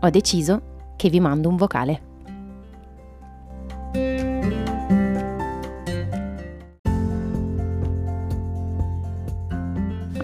[0.00, 2.00] ho deciso che vi mando un vocale.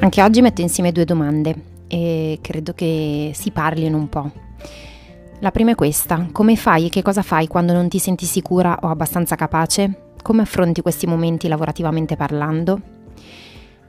[0.01, 1.55] Anche oggi metto insieme due domande
[1.87, 4.31] e credo che si parlino un po'.
[5.39, 8.79] La prima è questa, come fai e che cosa fai quando non ti senti sicura
[8.83, 10.13] o abbastanza capace?
[10.23, 12.81] Come affronti questi momenti lavorativamente parlando?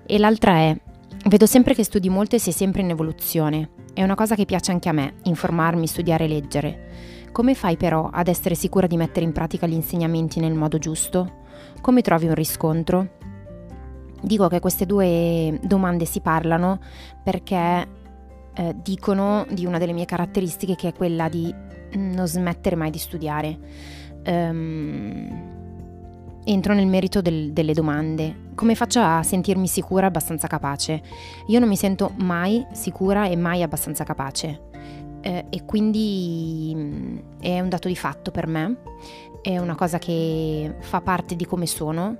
[0.05, 0.77] E l'altra è,
[1.25, 3.69] vedo sempre che studi molto e sei sempre in evoluzione.
[3.93, 6.87] È una cosa che piace anche a me, informarmi, studiare e leggere.
[7.31, 11.41] Come fai però ad essere sicura di mettere in pratica gli insegnamenti nel modo giusto?
[11.81, 13.17] Come trovi un riscontro?
[14.21, 16.79] Dico che queste due domande si parlano
[17.23, 17.87] perché
[18.53, 21.53] eh, dicono di una delle mie caratteristiche che è quella di
[21.95, 23.57] non smettere mai di studiare.
[24.25, 25.52] Um,
[26.45, 28.51] entro nel merito del, delle domande.
[28.55, 31.01] Come faccio a sentirmi sicura e abbastanza capace?
[31.47, 34.71] Io non mi sento mai sicura e mai abbastanza capace.
[35.21, 38.77] Eh, e quindi mm, è un dato di fatto per me
[39.43, 42.15] è una cosa che fa parte di come sono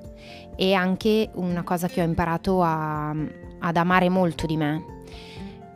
[0.58, 4.84] e anche una cosa che ho imparato a, ad amare molto di me,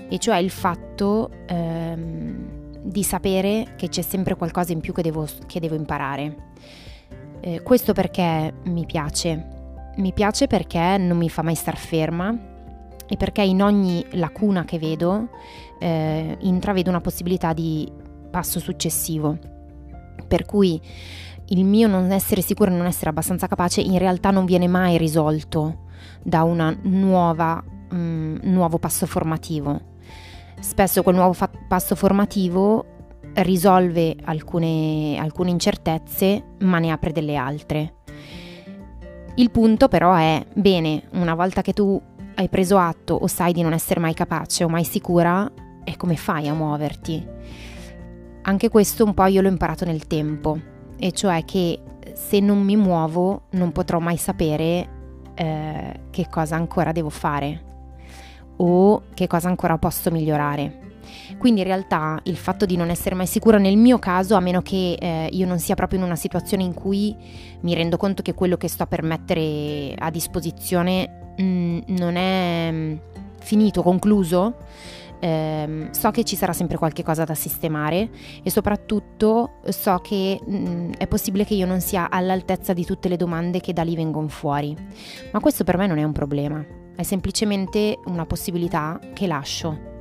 [0.10, 5.26] e cioè il fatto ehm, di sapere che c'è sempre qualcosa in più che devo,
[5.48, 6.46] che devo imparare.
[7.42, 9.56] Eh, questo perché mi piace.
[9.98, 12.36] Mi piace perché non mi fa mai star ferma
[13.08, 15.30] e perché in ogni lacuna che vedo
[15.80, 17.90] eh, intravedo una possibilità di
[18.30, 19.38] passo successivo.
[20.28, 20.80] Per cui
[21.50, 24.98] il mio non essere sicuro e non essere abbastanza capace in realtà non viene mai
[24.98, 25.86] risolto
[26.22, 29.96] da un mm, nuovo passo formativo.
[30.60, 32.97] Spesso quel nuovo fa- passo formativo
[33.36, 37.96] risolve alcune, alcune incertezze ma ne apre delle altre.
[39.36, 42.02] Il punto però è, bene, una volta che tu
[42.36, 45.52] hai preso atto o sai di non essere mai capace o mai sicura,
[45.84, 47.26] e come fai a muoverti?
[48.42, 50.60] Anche questo un po' io l'ho imparato nel tempo
[50.98, 51.80] e cioè che
[52.14, 54.90] se non mi muovo non potrò mai sapere
[55.34, 57.64] eh, che cosa ancora devo fare
[58.58, 60.87] o che cosa ancora posso migliorare.
[61.38, 64.62] Quindi in realtà il fatto di non essere mai sicura nel mio caso, a meno
[64.62, 67.16] che eh, io non sia proprio in una situazione in cui
[67.62, 72.72] mi rendo conto che quello che sto per mettere a disposizione mh, mm, non è
[72.72, 72.96] mh, mm,
[73.40, 74.56] finito, concluso,
[75.20, 78.10] eh, so che ci sarà sempre qualche cosa da sistemare
[78.44, 83.10] e soprattutto so che mh, mm, è possibile che io non sia all'altezza di tutte
[83.10, 84.76] le domande che da lì vengono fuori.
[85.32, 86.64] Ma questo per me non è un problema,
[86.96, 89.97] è semplicemente una possibilità che lascio.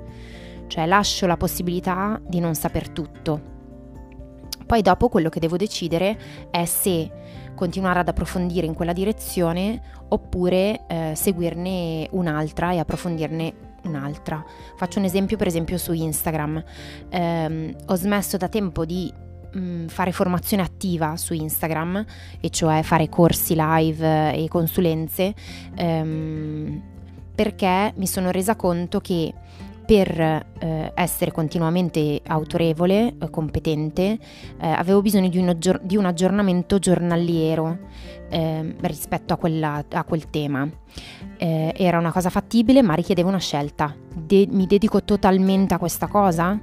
[0.67, 3.55] Cioè lascio la possibilità di non saper tutto.
[4.67, 6.19] Poi dopo quello che devo decidere
[6.51, 7.11] è se
[7.55, 14.45] continuare ad approfondire in quella direzione oppure eh, seguirne un'altra e approfondirne un'altra.
[14.77, 16.63] Faccio un esempio per esempio su Instagram.
[17.09, 19.13] Eh, ho smesso da tempo di
[19.57, 22.05] mm, fare formazione attiva su Instagram,
[22.41, 25.35] e cioè fare corsi live e consulenze,
[25.75, 26.83] ehm,
[27.35, 29.33] perché mi sono resa conto che
[29.87, 30.21] per
[30.59, 34.19] eh, essere continuamente autorevole, eh, competente,
[34.61, 37.79] eh, avevo bisogno di un, aggior- di un aggiornamento giornaliero
[38.29, 40.69] eh, rispetto a, quella, a, quel tema.
[41.39, 43.95] Eh, era una cosa fattibile, ma richiedeva una scelta.
[44.13, 46.61] De- mi dedico totalmente a questa cosa?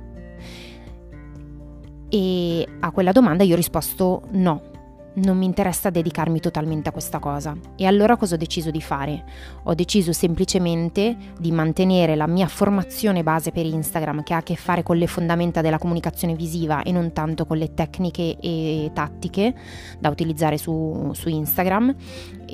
[2.09, 4.71] E a quella domanda io ho risposto no
[5.15, 7.55] non mi interessa dedicarmi totalmente a questa cosa.
[7.75, 9.23] E allora cosa ho deciso di fare?
[9.63, 14.55] Ho deciso semplicemente di mantenere la mia formazione base per Instagram che ha a che
[14.55, 19.53] fare con le fondamenta della comunicazione visiva e non tanto con le tecniche e tattiche
[19.99, 21.95] da utilizzare su, su Instagram,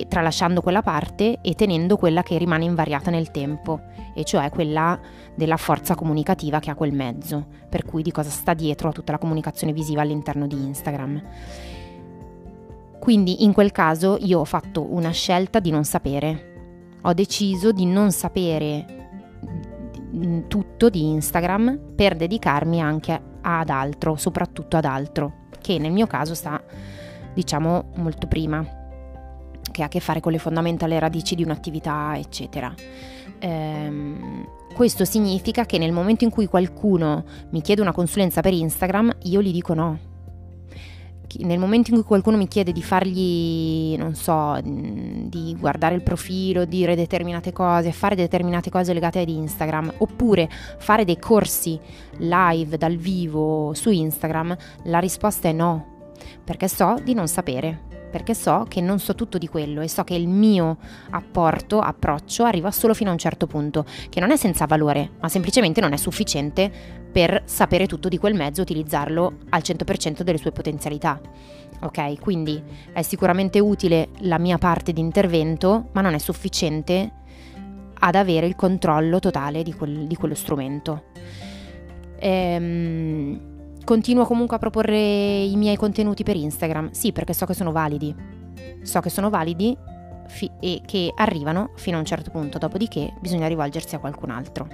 [0.08, 3.80] tralasciando quella parte e tenendo quella che rimane invariata nel tempo,
[4.14, 4.98] e cioè quella
[5.34, 9.12] della forza comunicativa che ha quel mezzo, per cui di cosa sta dietro a tutta
[9.12, 11.22] la comunicazione visiva all'interno di Instagram.
[13.10, 16.92] Quindi in quel caso io ho fatto una scelta di non sapere.
[17.02, 18.86] Ho deciso di non sapere
[20.46, 26.36] tutto di Instagram per dedicarmi anche ad altro, soprattutto ad altro, che nel mio caso
[26.36, 26.62] sta,
[27.34, 28.64] diciamo, molto prima.
[29.72, 32.72] che ha a che fare con le fondamenta, le radici di un'attività, eccetera.
[33.40, 39.16] Ehm, questo significa che nel momento in cui qualcuno mi chiede una consulenza per Instagram,
[39.22, 40.09] io gli dico no.
[41.38, 46.64] Nel momento in cui qualcuno mi chiede di fargli, non so, di guardare il profilo,
[46.64, 50.48] dire determinate cose, fare determinate cose legate ad Instagram, oppure
[50.78, 51.78] fare dei corsi
[52.18, 56.08] live dal vivo su Instagram, la risposta è no,
[56.42, 60.04] perché so di non sapere perché so che non so tutto di quello e so
[60.04, 60.78] che il mio
[61.10, 65.28] apporto, approccio arriva solo fino a un certo punto, che non è senza valore, ma
[65.28, 66.70] semplicemente non è sufficiente
[67.10, 71.20] per sapere tutto di quel mezzo e utilizzarlo al 100% delle sue potenzialità.
[71.82, 72.62] Ok, quindi
[72.92, 77.12] è sicuramente utile la mia parte di intervento, ma non è sufficiente
[78.00, 81.04] ad avere il controllo totale di, quel, di quello strumento.
[82.18, 87.72] Ehm, Continuo comunque a proporre i miei contenuti per Instagram, sì perché so che sono
[87.72, 88.14] validi,
[88.82, 89.76] so che sono validi
[90.28, 94.68] fi- e che arrivano fino a un certo punto, dopodiché bisogna rivolgersi a qualcun altro.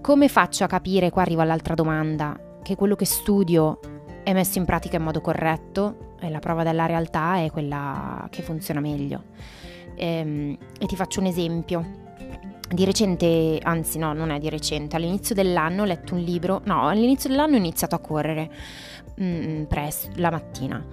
[0.00, 3.78] Come faccio a capire, qua arrivo all'altra domanda, che quello che studio
[4.24, 8.42] è messo in pratica in modo corretto e la prova della realtà è quella che
[8.42, 9.22] funziona meglio.
[9.94, 12.06] Ehm, e ti faccio un esempio.
[12.70, 16.86] Di recente, anzi no, non è di recente, all'inizio dell'anno ho letto un libro, no,
[16.86, 18.50] all'inizio dell'anno ho iniziato a correre
[19.22, 20.84] mm, presto, la mattina.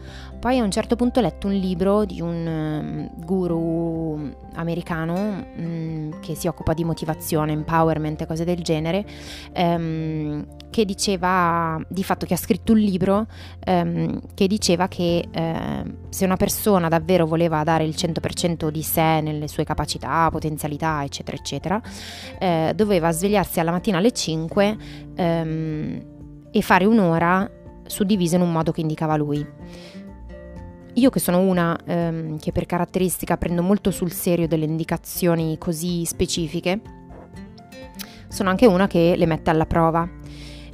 [0.46, 6.20] Poi a un certo punto ho letto un libro di un um, guru americano um,
[6.20, 9.04] che si occupa di motivazione, empowerment e cose del genere,
[9.56, 13.26] um, che diceva, di fatto che ha scritto un libro
[13.64, 19.48] che diceva che uh, se una persona davvero voleva dare il 100% di sé nelle
[19.48, 21.82] sue capacità, potenzialità, eccetera, eccetera,
[22.40, 24.78] uh, doveva svegliarsi alla mattina alle 5
[25.16, 27.50] e fare un'ora
[27.86, 29.46] suddivisa in un modo che indicava lui.
[30.94, 36.06] Io che sono una ehm, che per caratteristica prendo molto sul serio delle indicazioni così
[36.06, 36.80] specifiche,
[38.30, 40.10] sono anche una che le mette alla prova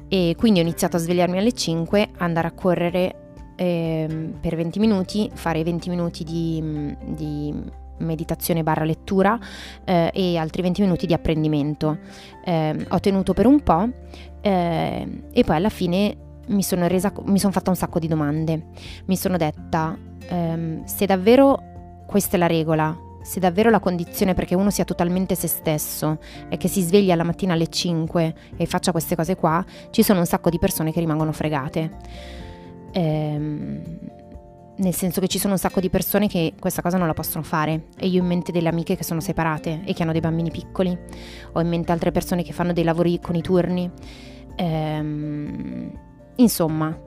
[0.07, 5.29] e quindi ho iniziato a svegliarmi alle 5, andare a correre ehm, per 20 minuti,
[5.33, 7.53] fare 20 minuti di, di
[7.97, 9.39] meditazione barra lettura
[9.85, 11.97] eh, e altri 20 minuti di apprendimento.
[12.43, 13.89] Eh, ho tenuto per un po'
[14.41, 16.17] eh, e poi alla fine
[16.51, 18.67] mi sono, resa, mi sono fatta un sacco di domande.
[19.05, 24.55] Mi sono detta, ehm, se davvero questa è la regola, se davvero la condizione perché
[24.55, 26.19] uno sia totalmente se stesso
[26.49, 30.19] e che si sveglia la mattina alle 5 e faccia queste cose qua, ci sono
[30.19, 31.91] un sacco di persone che rimangono fregate.
[32.91, 33.81] Ehm,
[34.73, 37.43] nel senso che ci sono un sacco di persone che questa cosa non la possono
[37.43, 40.21] fare e io ho in mente delle amiche che sono separate e che hanno dei
[40.21, 40.97] bambini piccoli,
[41.51, 43.89] ho in mente altre persone che fanno dei lavori con i turni.
[44.55, 45.91] Ehm,
[46.35, 46.97] Insomma,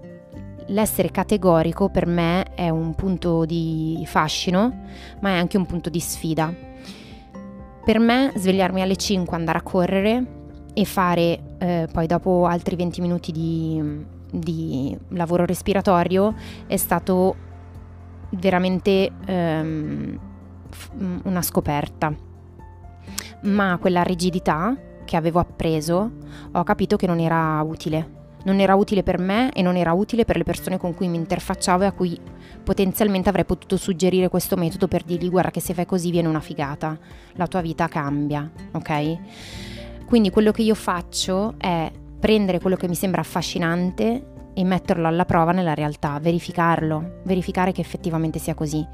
[0.67, 4.85] l'essere categorico per me è un punto di fascino,
[5.21, 6.53] ma è anche un punto di sfida.
[7.85, 10.27] Per me svegliarmi alle 5, andare a correre
[10.73, 16.35] e fare eh, poi dopo altri 20 minuti di, di, lavoro respiratorio
[16.67, 17.37] è stato
[18.31, 20.19] veramente ehm,
[21.25, 22.15] una scoperta.
[23.43, 24.75] Ma quella rigidità
[25.05, 26.11] che avevo appreso
[26.53, 30.25] ho capito che non era utile non era utile per me e non era utile
[30.25, 32.19] per le persone con cui mi interfacciavo e a cui
[32.63, 36.41] potenzialmente avrei potuto suggerire questo metodo per dirgli guarda che se fai così viene una
[36.41, 36.99] figata,
[37.35, 39.19] la tua vita cambia, ok?
[40.07, 45.25] Quindi quello che io faccio è prendere quello che mi sembra affascinante e metterlo alla
[45.25, 48.87] prova nella realtà, verificarlo, verificare che effettivamente sia così.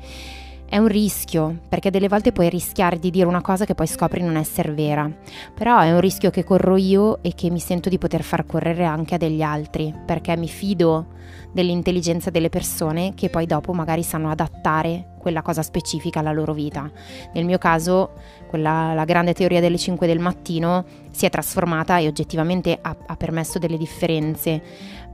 [0.71, 4.23] È un rischio, perché delle volte puoi rischiare di dire una cosa che poi scopri
[4.23, 5.11] non essere vera,
[5.53, 8.85] però è un rischio che corro io e che mi sento di poter far correre
[8.85, 11.07] anche a degli altri, perché mi fido
[11.51, 16.89] dell'intelligenza delle persone che poi dopo magari sanno adattare quella cosa specifica alla loro vita.
[17.35, 18.13] Nel mio caso,
[18.47, 23.17] quella, la grande teoria delle 5 del mattino si è trasformata e oggettivamente ha, ha
[23.17, 24.63] permesso delle differenze,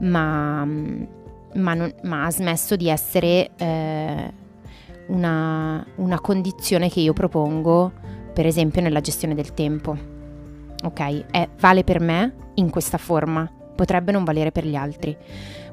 [0.01, 3.49] ma, ma, non, ma, ha smesso di essere...
[3.57, 4.45] Eh,
[5.07, 7.91] una, una condizione che io propongo,
[8.33, 10.15] per esempio nella gestione del tempo.
[10.83, 15.15] Ok, è, vale per me in questa forma, potrebbe non valere per gli altri.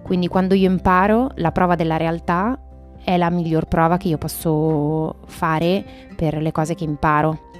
[0.02, 2.58] Quindi quando io imparo, la prova della realtà
[3.02, 5.84] è la miglior prova che io posso fare
[6.16, 7.50] per le cose che imparo.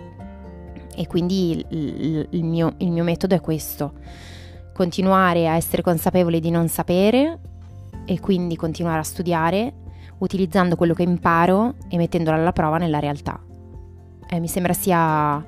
[0.95, 3.95] E quindi il, il, mio, il mio metodo è questo.
[4.73, 7.39] Continuare a essere consapevole di non sapere
[8.07, 9.73] e quindi continuare a studiare
[10.19, 13.41] utilizzando quello che imparo e mettendolo alla prova nella realtà.
[14.29, 15.45] Eh, mi sembra sia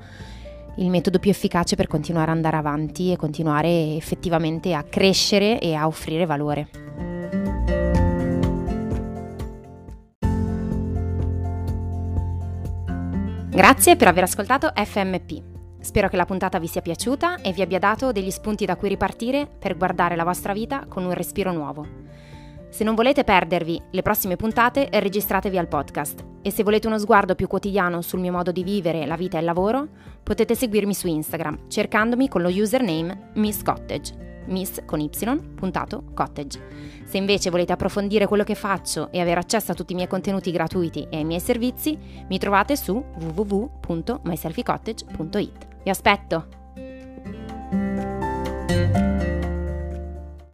[0.77, 5.73] il metodo più efficace per continuare ad andare avanti e continuare effettivamente a crescere e
[5.73, 6.69] a offrire valore.
[13.49, 15.41] Grazie per aver ascoltato FMP.
[15.79, 18.89] Spero che la puntata vi sia piaciuta e vi abbia dato degli spunti da cui
[18.89, 21.87] ripartire per guardare la vostra vita con un respiro nuovo.
[22.69, 27.35] Se non volete perdervi le prossime puntate, registratevi al podcast e se volete uno sguardo
[27.35, 29.87] più quotidiano sul mio modo di vivere la vita e il lavoro,
[30.21, 34.25] potete seguirmi su Instagram cercandomi con lo username Miss Cottage.
[34.47, 35.09] Miss con y,
[35.55, 36.59] puntato, cottage.
[37.03, 40.51] Se invece volete approfondire quello che faccio e avere accesso a tutti i miei contenuti
[40.51, 41.97] gratuiti e ai miei servizi,
[42.27, 45.67] mi trovate su www.myselfycottage.it.
[45.83, 46.56] Vi aspetto!